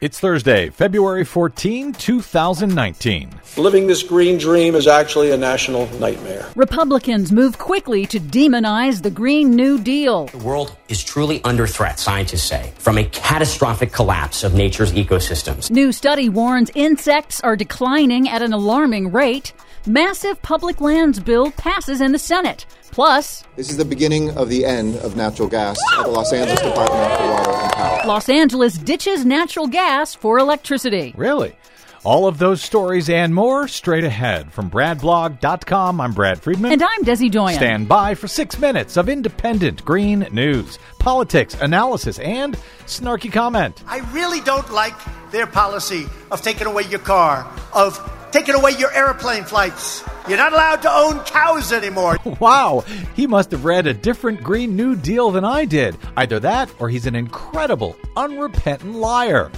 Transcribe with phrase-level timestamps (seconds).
[0.00, 3.30] It's Thursday, February 14, 2019.
[3.56, 6.48] Living this green dream is actually a national nightmare.
[6.54, 10.26] Republicans move quickly to demonize the Green New Deal.
[10.26, 15.68] The world is truly under threat, scientists say, from a catastrophic collapse of nature's ecosystems.
[15.68, 19.52] New study warns insects are declining at an alarming rate.
[19.88, 22.66] Massive public lands bill passes in the Senate.
[22.90, 26.60] Plus, this is the beginning of the end of natural gas at the Los Angeles
[26.60, 28.00] Department of Water and Power.
[28.06, 31.14] Los Angeles ditches natural gas for electricity.
[31.16, 31.56] Really?
[32.04, 36.02] All of those stories and more straight ahead from BradBlog.com.
[36.02, 36.72] I'm Brad Friedman.
[36.72, 37.56] And I'm Desi Doyen.
[37.56, 43.82] Stand by for six minutes of independent green news, politics, analysis, and snarky comment.
[43.86, 44.94] I really don't like
[45.30, 47.98] their policy of taking away your car, of
[48.30, 50.04] taking away your airplane flights.
[50.28, 52.18] You're not allowed to own cows anymore.
[52.40, 52.84] Wow,
[53.16, 55.96] he must have read a different Green New Deal than I did.
[56.16, 59.50] Either that or he's an incredible, unrepentant liar.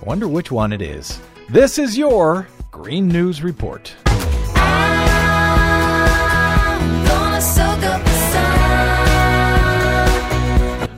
[0.00, 1.20] I wonder which one it is.
[1.50, 3.94] This is your Green News Report.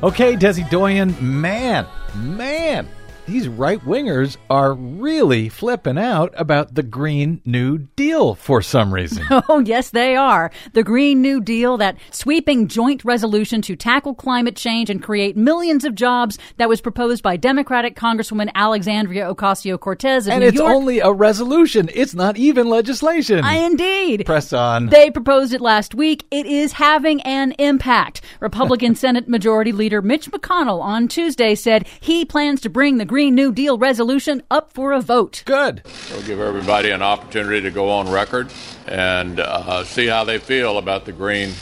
[0.03, 2.89] Okay, Desi Doyen, man, man,
[3.27, 9.25] these right wingers are really flipping out about the Green New Deal for some reason.
[9.49, 10.51] Oh, yes, they are.
[10.73, 15.85] The Green New Deal, that sweeping joint resolution to tackle climate change and create millions
[15.85, 20.73] of jobs that was proposed by Democratic Congresswoman Alexandria Ocasio Cortez and New it's York.
[20.73, 23.45] only a resolution, it's not even legislation.
[23.45, 24.27] I indeed.
[24.27, 24.87] Press on.
[24.87, 26.25] They proposed it last week.
[26.31, 28.23] It is having an impact.
[28.41, 33.35] Republican Senate Majority Leader Mitch McConnell on Tuesday said he plans to bring the Green
[33.35, 35.43] New Deal resolution up for a vote.
[35.47, 35.81] Good.
[36.11, 38.53] We'll give everybody an opportunity to go on record
[38.87, 41.55] and uh, see how they feel about the Green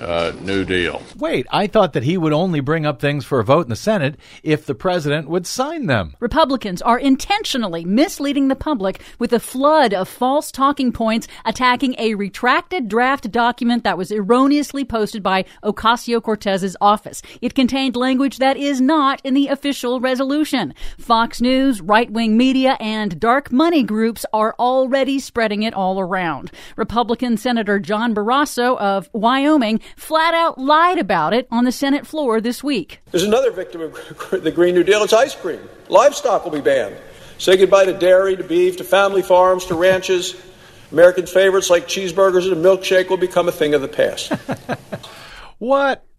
[0.00, 1.02] uh, New Deal.
[1.16, 3.76] Wait, I thought that he would only bring up things for a vote in the
[3.76, 6.14] Senate if the president would sign them.
[6.20, 12.14] Republicans are intentionally misleading the public with a flood of false talking points attacking a
[12.14, 17.22] retracted draft document that was erroneously posted by Ocasio Cortez's office.
[17.40, 20.74] It contained language that is not in the official resolution.
[20.98, 26.50] Fox News, right wing media, and dark money groups are already spreading it all around.
[26.76, 32.40] Republican Senator John Barrasso of Wyoming flat out lied about it on the Senate floor
[32.40, 33.00] this week.
[33.10, 33.94] There's another victim of
[34.42, 35.60] the Green New Deal it's ice cream.
[35.88, 36.96] Livestock will be banned.
[37.38, 40.40] Say goodbye to dairy, to beef, to family farms, to ranches.
[40.92, 44.32] American favorites like cheeseburgers and a milkshake will become a thing of the past.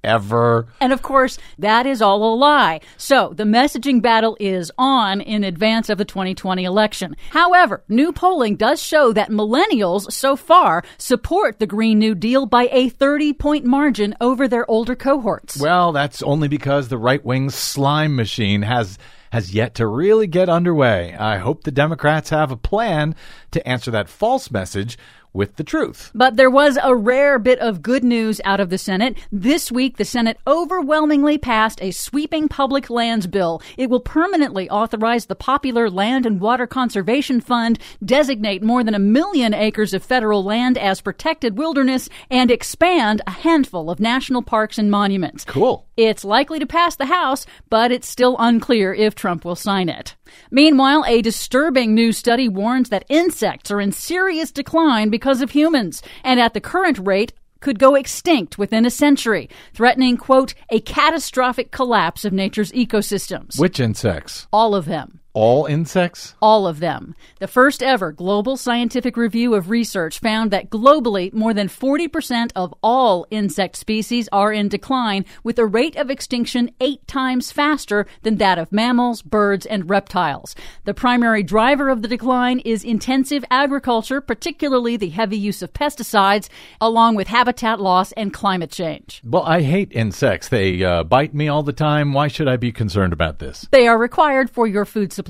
[0.04, 0.68] Whatever.
[0.82, 2.82] And of course, that is all a lie.
[2.98, 7.16] So the messaging battle is on in advance of the 2020 election.
[7.30, 12.68] However, new polling does show that millennials so far support the Green New Deal by
[12.74, 15.58] a 30 point margin over their older cohorts.
[15.58, 19.00] Well, that's only because the right wing slime machine has
[19.34, 21.16] has yet to really get underway.
[21.16, 23.16] I hope the Democrats have a plan
[23.50, 24.96] to answer that false message
[25.34, 26.12] with the truth.
[26.14, 29.18] But there was a rare bit of good news out of the Senate.
[29.32, 33.62] This week, the Senate overwhelmingly passed a sweeping public lands bill.
[33.76, 39.00] It will permanently authorize the popular Land and Water Conservation Fund, designate more than a
[39.00, 44.78] million acres of federal land as protected wilderness, and expand a handful of national parks
[44.78, 45.44] and monuments.
[45.46, 45.88] Cool.
[45.98, 50.18] It's likely to pass the House, but it's still unclear if Trump will sign it.
[50.52, 56.02] Meanwhile, a disturbing new study warns that insects are in serious decline because of humans,
[56.26, 57.32] and at the current rate,
[57.62, 63.58] could go extinct within a century, threatening, quote, a catastrophic collapse of nature's ecosystems.
[63.58, 64.46] Which insects?
[64.52, 65.22] All of them.
[65.34, 66.36] All insects?
[66.44, 67.16] All of them.
[67.40, 72.72] The first ever global scientific review of research found that globally, more than 40% of
[72.84, 78.38] all insect species are in decline, with a rate of extinction eight times faster than
[78.38, 80.54] that of mammals, birds, and reptiles.
[80.86, 86.48] The primary driver of the decline is intensive agriculture, particularly the heavy use of pesticides,
[86.80, 89.20] along with habitat loss and climate change.
[89.26, 90.50] Well, I hate insects.
[90.50, 92.14] They uh, bite me all the time.
[92.14, 93.68] Why should I be concerned about this?
[93.72, 95.23] They are required for your food supply.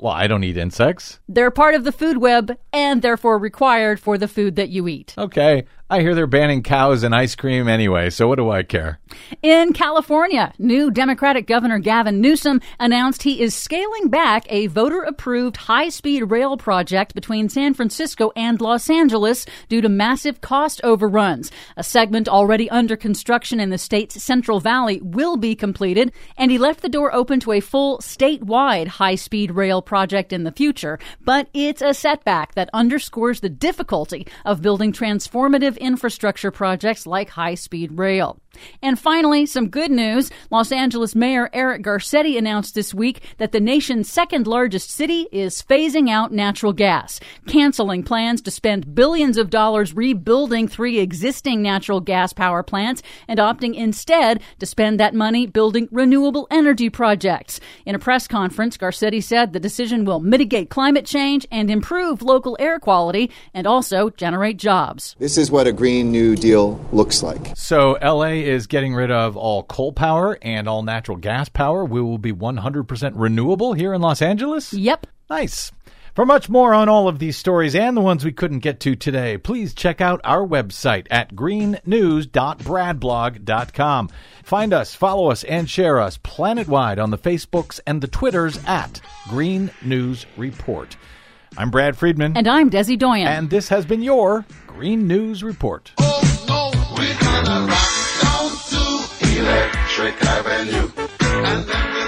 [0.00, 1.18] Well, I don't eat insects.
[1.28, 5.14] They're part of the food web and therefore required for the food that you eat.
[5.18, 5.64] Okay.
[5.92, 9.00] I hear they're banning cows and ice cream anyway, so what do I care?
[9.42, 15.56] In California, new Democratic Governor Gavin Newsom announced he is scaling back a voter approved
[15.56, 21.50] high speed rail project between San Francisco and Los Angeles due to massive cost overruns.
[21.76, 26.58] A segment already under construction in the state's Central Valley will be completed, and he
[26.58, 31.00] left the door open to a full statewide high speed rail project in the future.
[31.20, 37.54] But it's a setback that underscores the difficulty of building transformative infrastructure projects like high
[37.54, 38.38] speed rail.
[38.82, 40.30] And finally, some good news.
[40.50, 45.62] Los Angeles Mayor Eric Garcetti announced this week that the nation's second largest city is
[45.62, 52.00] phasing out natural gas, canceling plans to spend billions of dollars rebuilding three existing natural
[52.00, 57.60] gas power plants and opting instead to spend that money building renewable energy projects.
[57.86, 62.56] In a press conference, Garcetti said the decision will mitigate climate change and improve local
[62.60, 65.16] air quality and also generate jobs.
[65.18, 67.52] This is what a Green New Deal looks like.
[67.56, 71.84] So, LA is getting rid of all coal power and all natural gas power.
[71.84, 74.72] We will be 100% renewable here in Los Angeles?
[74.72, 75.06] Yep.
[75.28, 75.72] Nice.
[76.14, 78.96] For much more on all of these stories and the ones we couldn't get to
[78.96, 84.08] today, please check out our website at greennews.bradblog.com.
[84.42, 89.00] Find us, follow us, and share us planet-wide on the Facebooks and the Twitters at
[89.28, 90.96] Green News Report.
[91.56, 92.36] I'm Brad Friedman.
[92.36, 93.28] And I'm Desi Doyen.
[93.28, 95.92] And this has been your Green News Report.
[95.98, 96.72] Oh, no,
[100.00, 101.99] Electric Avenue.